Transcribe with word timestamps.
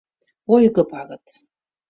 Ойго 0.55 0.83
пагыт 0.91 1.25